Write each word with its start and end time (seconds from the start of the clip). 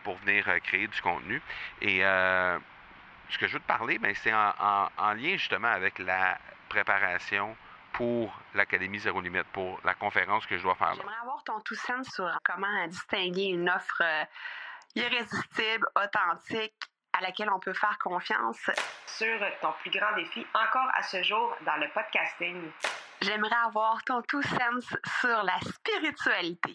pour 0.00 0.16
venir 0.18 0.44
créer 0.62 0.86
du 0.86 1.00
contenu. 1.00 1.40
Et 1.80 2.00
ce 2.00 3.38
que 3.38 3.46
je 3.46 3.54
veux 3.54 3.60
te 3.60 3.66
parler, 3.66 3.98
ben, 3.98 4.14
c'est 4.14 4.32
en, 4.32 5.14
lien 5.14 5.36
justement 5.36 5.68
avec 5.68 5.98
la 5.98 6.38
préparation 6.68 7.56
pour 7.92 8.34
l'Académie 8.54 8.98
Zéro 8.98 9.20
Limite, 9.20 9.46
pour 9.52 9.80
la 9.84 9.94
conférence 9.94 10.46
que 10.46 10.56
je 10.56 10.62
dois 10.62 10.74
faire. 10.74 10.94
J'aimerais 10.94 11.20
avoir 11.22 11.44
ton 11.44 11.60
tout 11.60 11.74
sens 11.74 12.08
sur 12.08 12.30
comment 12.44 12.86
distinguer 12.86 13.48
une 13.48 13.68
offre 13.68 14.02
irrésistible, 14.94 15.86
authentique, 15.96 16.74
à 17.12 17.20
laquelle 17.20 17.50
on 17.50 17.58
peut 17.58 17.74
faire 17.74 17.98
confiance. 17.98 18.70
Sur 19.06 19.38
ton 19.60 19.72
plus 19.80 19.90
grand 19.90 20.14
défi 20.16 20.46
encore 20.54 20.90
à 20.94 21.02
ce 21.02 21.22
jour 21.22 21.54
dans 21.66 21.76
le 21.76 21.88
podcasting. 21.88 22.70
J'aimerais 23.20 23.56
avoir 23.66 24.02
ton 24.04 24.22
tout 24.22 24.42
sens 24.42 24.96
sur 25.20 25.42
la 25.42 25.58
spiritualité. 25.60 26.74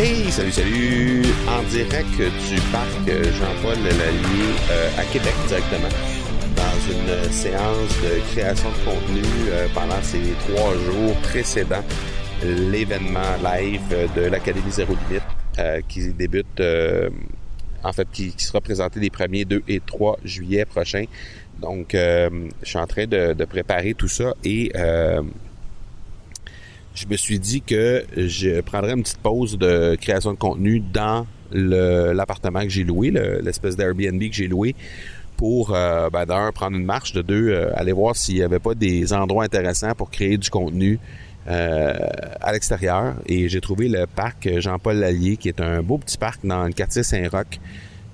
Hey, 0.00 0.30
salut, 0.30 0.52
salut! 0.52 1.24
En 1.48 1.60
direct 1.70 2.16
du 2.16 2.60
parc 2.70 3.04
Jean-Paul 3.08 3.74
Lallier 3.82 4.54
euh, 4.70 4.90
à 4.96 5.02
Québec 5.02 5.34
directement, 5.48 5.88
dans 6.54 6.92
une 6.92 7.32
séance 7.32 8.00
de 8.00 8.20
création 8.30 8.68
de 8.70 8.84
contenu 8.84 9.22
euh, 9.48 9.66
pendant 9.74 10.00
ces 10.02 10.20
trois 10.46 10.74
jours 10.74 11.16
précédents 11.22 11.82
l'événement 12.44 13.34
live 13.42 14.08
de 14.14 14.20
l'Académie 14.20 14.70
Zéro 14.70 14.94
Limite 15.08 15.24
euh, 15.58 15.80
qui 15.88 16.12
débute, 16.12 16.62
en 17.82 17.92
fait, 17.92 18.06
qui, 18.12 18.32
sera 18.38 18.60
présenté 18.60 19.00
les 19.00 19.10
premiers 19.10 19.44
2 19.44 19.64
et 19.66 19.80
3 19.84 20.20
juillet 20.22 20.64
prochains. 20.64 21.06
Donc, 21.60 21.88
je 21.94 22.30
suis 22.62 22.78
en 22.78 22.86
train 22.86 23.06
de, 23.06 23.32
de, 23.32 23.44
préparer 23.44 23.94
tout 23.94 24.06
ça 24.06 24.32
et 24.44 24.70
je 26.98 27.06
me 27.06 27.16
suis 27.16 27.38
dit 27.38 27.62
que 27.62 28.04
je 28.16 28.60
prendrais 28.60 28.92
une 28.92 29.02
petite 29.02 29.18
pause 29.18 29.56
de 29.56 29.96
création 30.00 30.32
de 30.32 30.38
contenu 30.38 30.80
dans 30.80 31.26
l'appartement 31.52 32.62
que 32.62 32.68
j'ai 32.68 32.84
loué, 32.84 33.10
l'espèce 33.10 33.76
d'Airbnb 33.76 34.20
que 34.20 34.34
j'ai 34.34 34.48
loué, 34.48 34.74
pour 35.36 35.72
euh, 35.72 36.10
ben, 36.10 36.26
d'un, 36.26 36.50
prendre 36.50 36.76
une 36.76 36.84
marche, 36.84 37.12
de 37.12 37.22
deux, 37.22 37.50
euh, 37.50 37.70
aller 37.76 37.92
voir 37.92 38.16
s'il 38.16 38.34
n'y 38.34 38.42
avait 38.42 38.58
pas 38.58 38.74
des 38.74 39.12
endroits 39.12 39.44
intéressants 39.44 39.94
pour 39.94 40.10
créer 40.10 40.36
du 40.36 40.50
contenu 40.50 40.98
euh, 41.46 41.94
à 42.40 42.52
l'extérieur. 42.52 43.14
Et 43.26 43.48
j'ai 43.48 43.60
trouvé 43.60 43.88
le 43.88 44.06
parc 44.06 44.48
Jean-Paul 44.58 44.96
Lallier, 44.96 45.36
qui 45.36 45.48
est 45.48 45.60
un 45.60 45.82
beau 45.82 45.98
petit 45.98 46.18
parc 46.18 46.44
dans 46.44 46.64
le 46.64 46.72
quartier 46.72 47.04
Saint-Roch, 47.04 47.60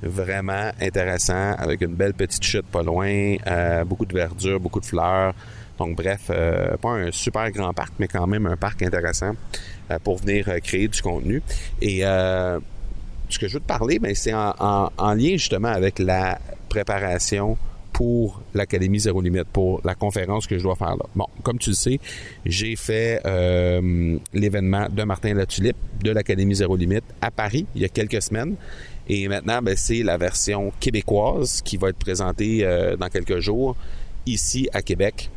vraiment 0.03 0.71
intéressant, 0.83 1.55
avec 1.57 1.81
une 1.81 1.95
belle 1.95 2.13
petite 2.13 2.45
chute 2.45 2.67
pas 2.67 2.83
loin, 2.83 3.37
beaucoup 3.87 4.05
de 4.05 4.13
verdure, 4.13 4.61
beaucoup 4.61 4.81
de 4.81 4.87
fleurs. 4.87 5.33
Donc 5.79 5.97
bref, 5.97 6.27
euh, 6.31 6.77
pas 6.77 6.91
un 6.91 7.11
super 7.11 7.51
grand 7.51 7.73
parc, 7.73 7.95
mais 7.99 8.09
quand 8.09 8.27
même 8.27 8.47
un 8.47 8.57
parc 8.57 8.83
intéressant 8.83 9.33
euh, 9.91 9.99
pour 10.03 10.19
venir 10.19 10.49
euh, 10.49 10.59
créer 10.61 10.89
du 10.89 11.03
contenu. 11.03 11.43
Et 11.81 12.01
ce 13.31 13.39
que 13.39 13.49
je 13.49 13.55
veux 13.55 13.61
te 13.61 13.67
parler, 13.67 13.99
ben, 13.99 14.15
c'est 14.15 14.35
en, 14.35 14.91
lien 14.99 15.33
justement 15.33 15.69
avec 15.69 15.99
la 15.99 16.39
préparation 16.69 17.57
pour 17.93 18.43
l'Académie 18.55 18.99
Zéro 18.99 19.21
Limite, 19.21 19.47
pour 19.53 19.81
la 19.85 19.95
conférence 19.95 20.47
que 20.47 20.59
je 20.59 20.63
dois 20.63 20.75
faire 20.75 20.97
là. 20.97 21.07
Bon, 21.15 21.27
comme 21.43 21.59
tu 21.59 21.71
le 21.71 21.77
sais, 21.77 22.01
j'ai 22.45 22.77
fait 22.77 23.21
l'événement 24.33 24.89
de 24.91 25.03
Martin 25.05 25.35
Latulippe 25.35 25.77
de 26.03 26.11
l'Académie 26.11 26.55
Zéro 26.55 26.77
Limite 26.77 27.05
à 27.21 27.31
Paris 27.31 27.67
il 27.75 27.83
y 27.83 27.85
a 27.85 27.89
quelques 27.89 28.23
semaines. 28.23 28.57
Et 29.09 29.27
maintenant, 29.27 29.63
ben, 29.63 29.75
c'est 29.77 30.03
la 30.03 30.17
version 30.17 30.73
québécoise 30.79 31.63
qui 31.63 31.77
va 31.77 31.89
être 31.89 31.99
présentée 31.99 32.65
dans 32.99 33.09
quelques 33.09 33.41
jours 33.41 33.75
ici 34.27 34.69
à 34.73 34.83
Québec. 34.83 35.31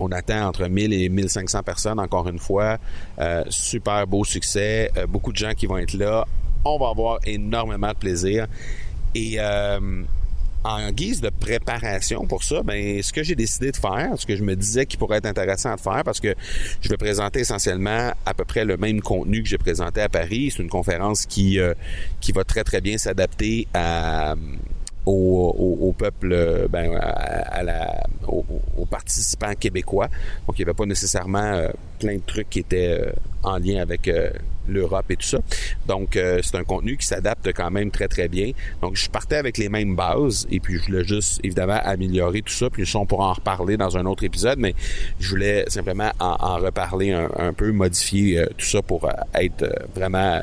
On 0.00 0.10
attend 0.12 0.46
entre 0.46 0.66
1000 0.66 0.92
et 0.92 1.08
1500 1.08 1.62
personnes, 1.62 1.98
encore 1.98 2.28
une 2.28 2.38
fois. 2.38 2.78
Euh, 3.18 3.44
super 3.48 4.06
beau 4.06 4.24
succès. 4.24 4.90
Euh, 4.96 5.06
beaucoup 5.06 5.32
de 5.32 5.36
gens 5.36 5.52
qui 5.52 5.66
vont 5.66 5.78
être 5.78 5.94
là. 5.94 6.26
On 6.64 6.78
va 6.78 6.88
avoir 6.88 7.18
énormément 7.24 7.88
de 7.88 7.96
plaisir. 7.96 8.46
Et 9.14 9.36
euh, 9.38 10.02
en 10.64 10.90
guise 10.90 11.20
de 11.20 11.30
préparation 11.30 12.26
pour 12.26 12.42
ça, 12.42 12.62
ben 12.62 13.02
ce 13.02 13.12
que 13.12 13.22
j'ai 13.22 13.34
décidé 13.34 13.70
de 13.70 13.76
faire, 13.76 14.10
ce 14.16 14.26
que 14.26 14.36
je 14.36 14.42
me 14.42 14.54
disais 14.54 14.84
qui 14.84 14.96
pourrait 14.96 15.18
être 15.18 15.26
intéressant 15.26 15.74
de 15.74 15.80
faire, 15.80 16.02
parce 16.04 16.20
que 16.20 16.34
je 16.80 16.88
vais 16.88 16.96
présenter 16.96 17.40
essentiellement 17.40 18.12
à 18.26 18.34
peu 18.34 18.44
près 18.44 18.64
le 18.64 18.76
même 18.76 19.00
contenu 19.00 19.42
que 19.42 19.48
j'ai 19.48 19.58
présenté 19.58 20.00
à 20.00 20.08
Paris. 20.08 20.52
C'est 20.54 20.62
une 20.62 20.68
conférence 20.68 21.26
qui 21.26 21.58
qui 22.20 22.32
va 22.32 22.44
très 22.44 22.64
très 22.64 22.80
bien 22.80 22.98
s'adapter 22.98 23.66
à 23.72 24.34
au, 25.10 25.94
peuple, 25.96 26.32
euh, 26.32 26.68
ben, 26.68 26.94
à, 26.94 27.62
la, 27.62 28.06
aux, 28.26 28.86
participants 28.86 29.54
québécois. 29.58 30.08
Donc, 30.46 30.58
il 30.58 30.62
n'y 30.62 30.64
avait 30.64 30.76
pas 30.76 30.86
nécessairement 30.86 31.38
euh, 31.38 31.68
plein 31.98 32.16
de 32.16 32.22
trucs 32.26 32.50
qui 32.50 32.60
étaient 32.60 33.00
euh, 33.00 33.12
en 33.42 33.58
lien 33.58 33.80
avec 33.80 34.10
l'Europe 34.66 35.10
et 35.10 35.16
tout 35.16 35.26
ça. 35.26 35.38
Donc, 35.86 36.18
c'est 36.42 36.56
un 36.56 36.64
contenu 36.64 36.96
qui 36.96 37.06
s'adapte 37.06 37.52
quand 37.54 37.70
même 37.70 37.90
très, 37.90 38.08
très 38.08 38.28
bien. 38.28 38.50
Donc, 38.82 38.96
je 38.96 39.08
partais 39.08 39.36
avec 39.36 39.58
les 39.58 39.68
mêmes 39.68 39.94
bases 39.94 40.46
et 40.50 40.58
puis 40.58 40.78
je 40.78 40.86
voulais 40.86 41.04
juste, 41.04 41.40
évidemment, 41.44 41.78
améliorer 41.82 42.42
tout 42.42 42.52
ça. 42.52 42.68
Puis, 42.68 42.84
on 42.96 43.06
pourra 43.06 43.28
en 43.28 43.32
reparler 43.34 43.76
dans 43.76 43.96
un 43.96 44.06
autre 44.06 44.24
épisode, 44.24 44.58
mais 44.58 44.74
je 45.20 45.30
voulais 45.30 45.64
simplement 45.68 46.10
en, 46.18 46.56
reparler 46.56 47.12
un, 47.12 47.52
peu, 47.52 47.70
modifier 47.70 48.44
tout 48.56 48.66
ça 48.66 48.82
pour 48.82 49.08
être 49.34 49.64
vraiment 49.94 50.40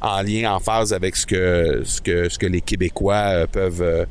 en 0.00 0.22
lien, 0.22 0.52
en 0.52 0.60
phase 0.60 0.92
avec 0.92 1.16
ce 1.16 1.26
que 1.26 1.82
ce 1.84 2.00
que 2.00 2.28
ce 2.28 2.38
que 2.38 2.46
les 2.46 2.60
Québécois 2.60 3.14
euh, 3.14 3.46
peuvent 3.46 3.82
euh, 3.82 4.04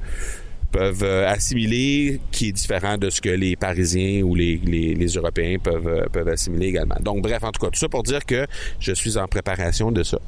peuvent 0.71 1.03
euh, 1.03 1.29
assimiler, 1.29 2.19
qui 2.31 2.49
est 2.49 2.51
différent 2.51 2.97
de 2.97 3.09
ce 3.09 3.21
que 3.21 3.29
les 3.29 3.55
Parisiens 3.55 4.21
ou 4.23 4.35
les, 4.35 4.57
les, 4.57 5.07
Européens 5.07 5.57
peuvent 5.59 6.07
peuvent 6.11 6.27
assimiler 6.27 6.67
également. 6.67 6.97
Donc 7.01 7.21
bref, 7.21 7.43
en 7.43 7.51
tout 7.51 7.65
cas, 7.65 7.71
tout 7.71 7.79
ça 7.79 7.89
pour 7.89 8.03
dire 8.03 8.25
que 8.25 8.45
je 8.79 8.91
suis 8.91 9.17
en 9.17 9.27
préparation 9.27 9.91
de 9.91 10.03
ça. 10.03 10.19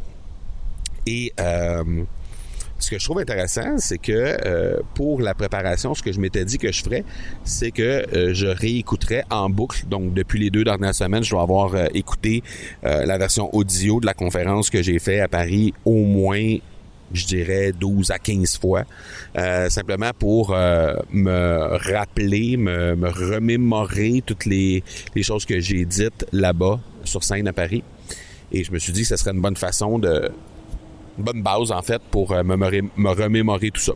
Et 1.06 1.34
euh, 1.40 2.04
ce 2.80 2.90
que 2.90 3.00
je 3.00 3.06
trouve 3.06 3.20
intéressant, 3.20 3.78
c'est 3.78 3.98
que 3.98 4.38
euh, 4.46 4.80
pour 4.96 5.22
la 5.22 5.34
préparation, 5.34 5.94
ce 5.94 6.02
que 6.02 6.12
je 6.12 6.20
m'étais 6.20 6.46
dit 6.46 6.58
que 6.58 6.72
je 6.72 6.82
ferais, 6.84 7.04
c'est 7.44 7.72
que 7.72 7.84
euh, 7.84 8.34
je 8.34 8.48
réécouterais 8.48 9.26
en 9.30 9.50
boucle. 9.50 9.86
Donc, 9.88 10.14
depuis 10.14 10.40
les 10.40 10.50
deux 10.50 10.64
dernières 10.64 10.96
semaines, 10.96 11.24
je 11.24 11.32
dois 11.32 11.44
avoir 11.44 11.76
euh, 11.76 11.86
écouté 11.94 12.44
la 12.84 13.18
version 13.18 13.54
audio 13.54 14.00
de 14.00 14.06
la 14.06 14.14
conférence 14.14 14.70
que 14.70 14.82
j'ai 14.82 15.00
fait 15.00 15.20
à 15.20 15.28
Paris 15.28 15.74
au 15.86 16.04
moins 16.04 16.58
je 17.12 17.26
dirais 17.26 17.72
12 17.72 18.12
à 18.12 18.20
15 18.20 18.60
fois, 18.60 18.84
simplement 19.70 20.12
pour 20.18 20.52
me 20.52 21.78
rappeler, 21.92 22.56
me, 22.56 22.96
me, 22.96 23.10
remémorer 23.10 24.22
toutes 24.24 24.46
les, 24.46 24.84
les 25.16 25.24
choses 25.24 25.46
que 25.46 25.60
j'ai 25.60 25.86
dites 25.86 26.28
là-bas 26.32 26.80
sur 27.04 27.24
scène 27.24 27.48
à 27.48 27.54
Paris. 27.54 27.84
Et 28.52 28.64
je 28.64 28.72
me 28.72 28.78
suis 28.80 28.94
dit 28.94 29.02
que 29.02 29.08
ce 29.08 29.18
serait 29.18 29.32
une 29.32 29.42
bonne 29.42 29.58
façon 29.58 29.98
de 29.98 30.32
bonne 31.20 31.42
base 31.42 31.72
en 31.72 31.82
fait 31.82 32.02
pour 32.12 32.32
euh, 32.32 32.44
me, 32.44 32.56
me, 32.56 33.10
remémorer 33.10 33.72
tout 33.72 33.82
ça. 33.82 33.94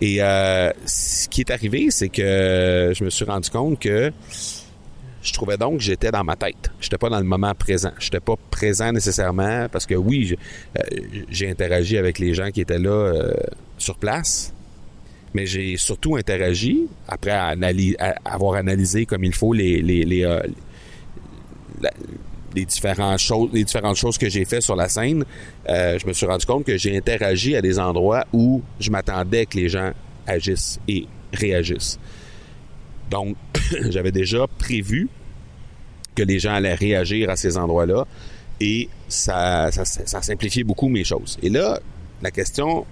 Et 0.00 0.22
euh, 0.22 0.70
ce 0.86 1.28
qui 1.28 1.40
est 1.40 1.50
arrivé, 1.50 1.90
c'est 1.90 2.08
que 2.08 2.92
je 2.94 3.04
me 3.04 3.10
suis 3.10 3.24
rendu 3.24 3.50
compte 3.50 3.78
que 3.78 4.12
je 5.22 5.32
trouvais 5.32 5.56
donc 5.56 5.78
que 5.78 5.82
j'étais 5.82 6.10
dans 6.10 6.24
ma 6.24 6.36
tête. 6.36 6.70
J'étais 6.80 6.98
pas 6.98 7.10
dans 7.10 7.18
le 7.18 7.24
moment 7.24 7.54
présent. 7.54 7.92
J'étais 7.98 8.20
pas 8.20 8.34
présent 8.50 8.92
nécessairement 8.92 9.68
parce 9.70 9.86
que 9.86 9.94
oui, 9.94 10.36
euh, 10.78 10.82
j'ai 11.28 11.50
interagi 11.50 11.98
avec 11.98 12.18
les 12.18 12.34
gens 12.34 12.50
qui 12.50 12.60
étaient 12.60 12.78
là 12.78 13.32
sur 13.76 13.96
place, 13.96 14.52
mais 15.34 15.46
j'ai 15.46 15.76
surtout 15.76 16.16
interagi 16.16 16.86
après 17.08 17.36
avoir 18.24 18.54
analysé 18.54 19.06
comme 19.06 19.24
il 19.24 19.34
faut 19.34 19.52
les, 19.52 19.82
les 22.58 22.64
différentes 22.64 23.20
choses, 23.20 23.50
les 23.52 23.64
différentes 23.64 23.96
choses 23.96 24.18
que 24.18 24.28
j'ai 24.28 24.44
fait 24.44 24.60
sur 24.60 24.74
la 24.74 24.88
scène, 24.88 25.24
euh, 25.68 25.98
je 25.98 26.06
me 26.06 26.12
suis 26.12 26.26
rendu 26.26 26.44
compte 26.44 26.64
que 26.64 26.76
j'ai 26.76 26.96
interagi 26.96 27.54
à 27.54 27.62
des 27.62 27.78
endroits 27.78 28.24
où 28.32 28.62
je 28.80 28.90
m'attendais 28.90 29.46
que 29.46 29.56
les 29.56 29.68
gens 29.68 29.92
agissent 30.26 30.80
et 30.88 31.06
réagissent. 31.32 31.98
Donc, 33.10 33.36
j'avais 33.90 34.12
déjà 34.12 34.46
prévu 34.58 35.08
que 36.16 36.22
les 36.24 36.40
gens 36.40 36.54
allaient 36.54 36.74
réagir 36.74 37.30
à 37.30 37.36
ces 37.36 37.56
endroits-là 37.56 38.06
et 38.60 38.88
ça, 39.08 39.70
ça, 39.70 39.84
ça 39.84 40.20
simplifiait 40.20 40.64
beaucoup 40.64 40.88
mes 40.88 41.04
choses. 41.04 41.38
Et 41.42 41.48
là, 41.48 41.78
la 42.22 42.32
question 42.32 42.84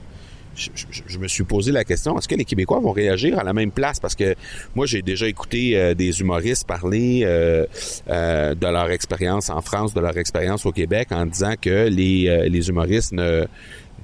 je, 0.56 1.18
me 1.18 1.28
suis 1.28 1.44
posé 1.44 1.72
la 1.72 1.84
question, 1.84 2.18
est-ce 2.18 2.28
que 2.28 2.34
les 2.34 2.44
Québécois 2.44 2.80
vont 2.80 2.92
réagir 2.92 3.38
à 3.38 3.44
la 3.44 3.52
même 3.52 3.70
place? 3.70 4.00
Parce 4.00 4.14
que 4.14 4.34
moi, 4.74 4.86
j'ai 4.86 5.02
déjà 5.02 5.28
écouté 5.28 5.76
euh, 5.76 5.94
des 5.94 6.20
humoristes 6.20 6.66
parler 6.66 7.22
euh, 7.24 7.66
euh, 8.08 8.54
de 8.54 8.66
leur 8.66 8.90
expérience 8.90 9.50
en 9.50 9.60
France, 9.60 9.94
de 9.94 10.00
leur 10.00 10.16
expérience 10.16 10.66
au 10.66 10.72
Québec, 10.72 11.08
en 11.10 11.26
disant 11.26 11.54
que 11.60 11.88
les, 11.88 12.68
humoristes 12.68 13.12
ne, 13.12 13.46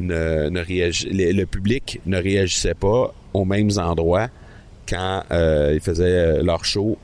ne, 0.00 0.48
ne 0.48 1.32
le 1.32 1.44
public 1.44 2.00
ne 2.06 2.18
réagissait 2.18 2.74
pas 2.74 3.14
aux 3.32 3.44
mêmes 3.44 3.70
endroits 3.78 4.28
quand 4.88 5.22
ils 5.30 5.80
faisaient 5.80 6.42
leur 6.42 6.64
show 6.64 6.98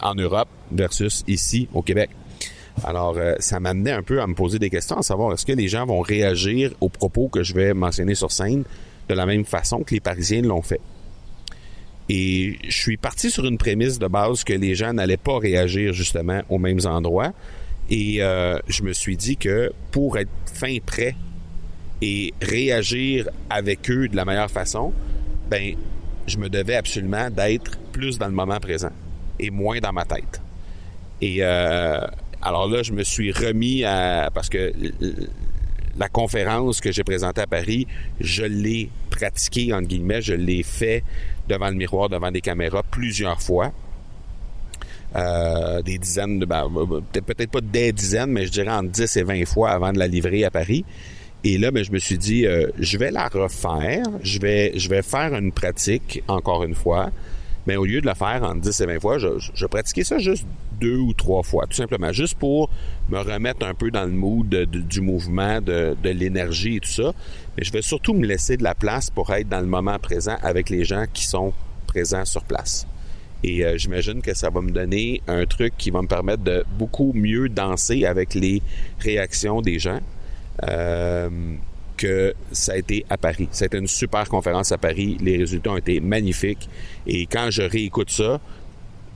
en 0.00 0.14
Europe 0.14 0.48
versus 0.72 1.22
ici 1.28 1.68
au 1.72 1.82
Québec. 1.82 2.10
Alors, 2.84 3.16
euh, 3.16 3.34
ça 3.38 3.58
m'amenait 3.58 3.92
un 3.92 4.02
peu 4.02 4.20
à 4.20 4.26
me 4.26 4.34
poser 4.34 4.58
des 4.58 4.70
questions, 4.70 4.96
à 4.96 5.02
savoir 5.02 5.32
est-ce 5.32 5.46
que 5.46 5.52
les 5.52 5.68
gens 5.68 5.86
vont 5.86 6.00
réagir 6.00 6.72
aux 6.80 6.88
propos 6.88 7.28
que 7.28 7.42
je 7.42 7.54
vais 7.54 7.74
mentionner 7.74 8.14
sur 8.14 8.30
scène 8.30 8.64
de 9.08 9.14
la 9.14 9.26
même 9.26 9.44
façon 9.44 9.82
que 9.82 9.94
les 9.94 10.00
Parisiens 10.00 10.42
l'ont 10.42 10.62
fait? 10.62 10.80
Et 12.08 12.58
je 12.68 12.76
suis 12.76 12.96
parti 12.96 13.30
sur 13.30 13.44
une 13.46 13.58
prémisse 13.58 13.98
de 13.98 14.06
base 14.06 14.44
que 14.44 14.52
les 14.52 14.74
gens 14.74 14.92
n'allaient 14.92 15.16
pas 15.16 15.38
réagir 15.38 15.92
justement 15.92 16.42
aux 16.48 16.58
mêmes 16.58 16.80
endroits. 16.84 17.32
Et 17.90 18.22
euh, 18.22 18.58
je 18.68 18.82
me 18.82 18.92
suis 18.92 19.16
dit 19.16 19.36
que 19.36 19.72
pour 19.90 20.18
être 20.18 20.30
fin 20.52 20.76
prêt 20.84 21.16
et 22.02 22.32
réagir 22.42 23.28
avec 23.50 23.90
eux 23.90 24.08
de 24.08 24.16
la 24.16 24.24
meilleure 24.24 24.50
façon, 24.50 24.92
ben, 25.50 25.74
je 26.26 26.38
me 26.38 26.48
devais 26.48 26.74
absolument 26.74 27.30
d'être 27.30 27.78
plus 27.92 28.18
dans 28.18 28.26
le 28.26 28.32
moment 28.32 28.60
présent 28.60 28.92
et 29.38 29.50
moins 29.50 29.78
dans 29.80 29.92
ma 29.92 30.04
tête. 30.04 30.40
Et 31.20 31.38
euh, 31.40 32.00
alors 32.46 32.68
là, 32.68 32.82
je 32.82 32.92
me 32.92 33.02
suis 33.02 33.32
remis 33.32 33.84
à... 33.84 34.30
parce 34.32 34.48
que 34.48 34.72
la 35.98 36.08
conférence 36.08 36.80
que 36.80 36.92
j'ai 36.92 37.02
présentée 37.02 37.40
à 37.40 37.46
Paris, 37.46 37.86
je 38.20 38.44
l'ai 38.44 38.90
pratiquée, 39.10 39.72
entre 39.72 39.88
guillemets, 39.88 40.22
je 40.22 40.34
l'ai 40.34 40.62
fait 40.62 41.02
devant 41.48 41.68
le 41.68 41.74
miroir, 41.74 42.08
devant 42.08 42.30
des 42.30 42.40
caméras 42.40 42.82
plusieurs 42.82 43.42
fois. 43.42 43.72
Euh, 45.16 45.82
des 45.82 45.98
dizaines 45.98 46.38
de... 46.38 46.46
Ben, 46.46 46.68
peut-être 47.12 47.50
pas 47.50 47.60
des 47.60 47.92
dizaines, 47.92 48.30
mais 48.30 48.46
je 48.46 48.52
dirais 48.52 48.70
entre 48.70 48.90
10 48.90 49.16
et 49.16 49.22
20 49.22 49.44
fois 49.46 49.70
avant 49.70 49.92
de 49.92 49.98
la 49.98 50.06
livrer 50.06 50.44
à 50.44 50.50
Paris. 50.50 50.84
Et 51.42 51.58
là, 51.58 51.70
ben, 51.70 51.84
je 51.84 51.92
me 51.92 51.98
suis 51.98 52.18
dit, 52.18 52.46
euh, 52.46 52.68
je 52.78 52.98
vais 52.98 53.10
la 53.10 53.28
refaire, 53.28 54.04
je 54.22 54.38
vais, 54.38 54.72
je 54.78 54.88
vais 54.88 55.02
faire 55.02 55.34
une 55.34 55.52
pratique, 55.52 56.22
encore 56.28 56.64
une 56.64 56.74
fois, 56.74 57.10
mais 57.66 57.76
au 57.76 57.84
lieu 57.84 58.00
de 58.00 58.06
le 58.06 58.14
faire 58.14 58.42
en 58.42 58.54
10 58.54 58.80
et 58.80 58.86
20 58.86 59.00
fois, 59.00 59.18
je, 59.18 59.28
je, 59.54 59.66
pratiquais 59.66 60.04
ça 60.04 60.18
juste 60.18 60.46
deux 60.80 60.98
ou 60.98 61.12
trois 61.12 61.42
fois, 61.42 61.66
tout 61.66 61.76
simplement, 61.76 62.12
juste 62.12 62.34
pour 62.34 62.70
me 63.08 63.18
remettre 63.18 63.66
un 63.66 63.74
peu 63.74 63.90
dans 63.90 64.04
le 64.04 64.12
mood 64.12 64.48
du 64.48 65.00
mouvement, 65.00 65.60
de, 65.60 65.96
l'énergie 66.04 66.76
et 66.76 66.80
tout 66.80 66.90
ça. 66.90 67.12
Mais 67.56 67.64
je 67.64 67.72
vais 67.72 67.82
surtout 67.82 68.14
me 68.14 68.26
laisser 68.26 68.56
de 68.56 68.62
la 68.62 68.74
place 68.74 69.10
pour 69.10 69.32
être 69.32 69.48
dans 69.48 69.60
le 69.60 69.66
moment 69.66 69.98
présent 69.98 70.36
avec 70.42 70.70
les 70.70 70.84
gens 70.84 71.04
qui 71.12 71.24
sont 71.24 71.52
présents 71.86 72.24
sur 72.24 72.44
place. 72.44 72.86
Et 73.44 73.64
euh, 73.64 73.76
j'imagine 73.76 74.22
que 74.22 74.34
ça 74.34 74.50
va 74.50 74.60
me 74.60 74.70
donner 74.70 75.20
un 75.28 75.44
truc 75.44 75.74
qui 75.76 75.90
va 75.90 76.02
me 76.02 76.08
permettre 76.08 76.42
de 76.42 76.64
beaucoup 76.78 77.12
mieux 77.14 77.48
danser 77.48 78.06
avec 78.06 78.34
les 78.34 78.62
réactions 78.98 79.60
des 79.60 79.78
gens. 79.78 80.00
Euh, 80.64 81.28
que 81.96 82.34
ça 82.52 82.72
a 82.72 82.76
été 82.76 83.04
à 83.10 83.16
Paris. 83.16 83.48
C'était 83.50 83.78
une 83.78 83.86
super 83.86 84.28
conférence 84.28 84.72
à 84.72 84.78
Paris. 84.78 85.16
Les 85.20 85.38
résultats 85.38 85.70
ont 85.70 85.76
été 85.76 86.00
magnifiques. 86.00 86.68
Et 87.06 87.26
quand 87.26 87.48
je 87.50 87.62
réécoute 87.62 88.10
ça, 88.10 88.40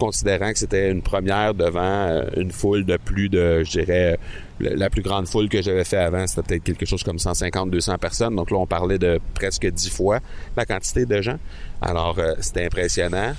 considérant 0.01 0.53
que 0.53 0.59
c'était 0.59 0.91
une 0.91 1.03
première 1.03 1.55
devant 1.55 1.81
euh, 1.83 2.25
une 2.37 2.51
foule 2.51 2.85
de 2.85 2.97
plus 2.97 3.29
de, 3.29 3.63
je 3.63 3.71
dirais, 3.71 4.19
la 4.59 4.91
plus 4.91 5.03
grande 5.03 5.29
foule 5.29 5.49
que 5.49 5.63
j'avais 5.63 5.85
fait 5.85 5.99
avant, 5.99 6.27
c'était 6.27 6.43
peut-être 6.43 6.65
quelque 6.65 6.87
chose 6.87 7.03
comme 7.03 7.19
150, 7.19 7.71
200 7.71 7.99
personnes. 7.99 8.35
Donc 8.35 8.51
là, 8.51 8.57
on 8.59 8.67
parlait 8.67 8.99
de 8.99 9.21
presque 9.35 9.67
10 9.67 9.91
fois 9.91 10.21
la 10.57 10.67
quantité 10.67 11.07
de 11.07 11.21
gens. 11.21 11.39
Alors, 11.81 12.19
euh, 12.19 12.35
c'était 12.41 12.65
impressionnant. 12.65 13.35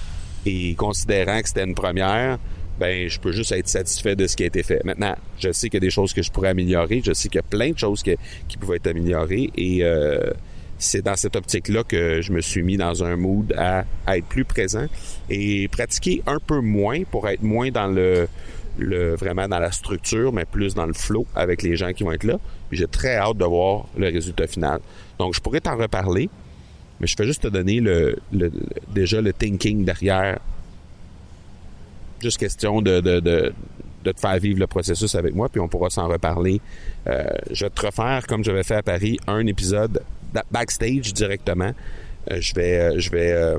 Et 0.46 0.74
considérant 0.76 1.42
que 1.42 1.48
c'était 1.48 1.64
une 1.64 1.76
première, 1.76 2.38
ben 2.80 3.08
je 3.08 3.20
peux 3.20 3.32
juste 3.32 3.52
être 3.52 3.68
satisfait 3.68 4.16
de 4.16 4.26
ce 4.26 4.36
qui 4.36 4.44
a 4.44 4.48
été 4.48 4.64
fait. 4.64 4.84
Maintenant, 4.84 5.16
je 5.40 5.52
sais 5.52 5.70
qu'il 5.70 5.76
y 5.76 5.84
a 5.84 5.88
des 5.88 5.92
choses 5.92 6.14
que 6.14 6.24
je 6.24 6.32
pourrais 6.32 6.50
améliorer, 6.50 7.02
je 7.04 7.14
sais 7.14 7.30
qu'il 7.30 7.38
y 7.38 7.40
a 7.40 7.48
plein 7.48 7.72
de 7.72 7.78
choses 7.78 8.02
qui 8.02 8.58
pouvaient 8.58 8.78
être 8.78 8.88
améliorées 8.88 9.52
et 9.56 9.84
euh, 9.84 10.32
c'est 10.82 11.04
dans 11.04 11.16
cette 11.16 11.36
optique-là 11.36 11.84
que 11.84 12.22
je 12.22 12.32
me 12.32 12.42
suis 12.42 12.64
mis 12.64 12.76
dans 12.76 13.04
un 13.04 13.16
mood 13.16 13.54
à, 13.58 13.86
être 14.08 14.26
plus 14.26 14.46
présent 14.46 14.88
et 15.30 15.68
pratiquer 15.68 16.24
un 16.26 16.40
peu 16.40 16.60
moins 16.60 17.04
pour 17.04 17.30
être 17.30 17.44
moins 17.44 17.70
dans 17.70 17.88
le, 17.88 18.28
le 18.80 19.16
vraiment 19.16 19.48
dans 19.48 19.60
la 19.60 19.72
structure, 19.72 20.34
mais 20.34 20.46
plus 20.46 20.74
dans 20.74 20.88
le 20.88 20.94
flow 20.94 21.26
avec 21.36 21.62
les 21.62 21.76
gens 21.76 21.94
qui 21.94 22.04
vont 22.04 22.12
être 22.12 22.24
là. 22.24 22.40
J'ai 22.72 22.88
très 22.88 23.16
hâte 23.16 23.38
de 23.38 23.46
voir 23.46 23.86
le 23.96 24.08
résultat 24.08 24.48
final. 24.48 24.80
Donc, 25.20 25.36
je 25.36 25.40
pourrais 25.40 25.62
t'en 25.62 25.78
reparler, 25.78 26.30
mais 27.00 27.06
je 27.06 27.16
vais 27.16 27.26
juste 27.26 27.44
te 27.44 27.48
donner 27.48 27.80
le, 27.80 28.18
le 28.34 28.52
déjà 28.94 29.22
le 29.22 29.34
thinking 29.34 29.86
derrière 29.86 30.40
Juste 32.22 32.38
question 32.38 32.84
de, 32.84 33.02
de, 33.02 33.20
de, 33.20 33.52
de, 34.04 34.12
te 34.12 34.20
faire 34.20 34.38
vivre 34.38 34.60
le 34.60 34.68
processus 34.68 35.16
avec 35.16 35.34
moi, 35.34 35.50
puis 35.50 35.60
on 35.60 35.68
pourra 35.68 35.90
s'en 35.90 36.08
reparler. 36.08 36.62
Euh, 37.08 37.24
je 37.50 37.66
vais 37.66 37.72
te 37.72 37.84
refaire, 37.84 38.28
comme 38.28 38.44
j'avais 38.44 38.62
fait 38.62 38.76
à 38.76 38.84
Paris, 38.84 39.20
un 39.26 39.48
épisode 39.48 40.04
backstage 40.52 41.14
directement. 41.14 41.72
Euh, 42.30 42.38
je 42.40 42.54
vais, 42.54 42.80
euh, 42.80 43.00
je 43.00 43.10
vais, 43.10 43.58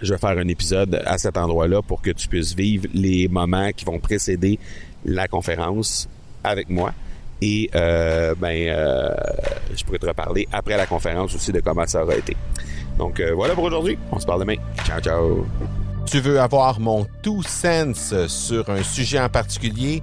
je 0.00 0.12
vais 0.12 0.18
faire 0.18 0.38
un 0.38 0.48
épisode 0.48 1.02
à 1.04 1.18
cet 1.18 1.36
endroit-là 1.36 1.82
pour 1.82 2.02
que 2.02 2.10
tu 2.10 2.28
puisses 2.28 2.54
vivre 2.54 2.86
les 2.92 3.28
moments 3.28 3.70
qui 3.72 3.84
vont 3.84 3.98
précéder 3.98 4.58
la 5.04 5.28
conférence 5.28 6.08
avec 6.42 6.68
moi. 6.68 6.92
Et 7.40 7.68
ben, 7.72 8.74
je 9.74 9.84
pourrais 9.84 9.98
te 9.98 10.06
reparler 10.06 10.46
après 10.52 10.76
la 10.76 10.86
conférence 10.86 11.34
aussi 11.34 11.52
de 11.52 11.60
comment 11.60 11.86
ça 11.86 12.04
aura 12.04 12.14
été. 12.14 12.36
Donc 12.98 13.20
voilà 13.20 13.54
pour 13.54 13.64
aujourd'hui. 13.64 13.98
On 14.10 14.20
se 14.20 14.26
parle 14.26 14.40
demain. 14.40 14.56
Ciao, 14.84 15.00
ciao. 15.00 15.46
Tu 16.06 16.20
veux 16.20 16.40
avoir 16.40 16.80
mon 16.80 17.06
tout 17.22 17.42
sens 17.42 18.14
sur 18.28 18.68
un 18.70 18.82
sujet 18.82 19.20
en 19.20 19.28
particulier? 19.28 20.02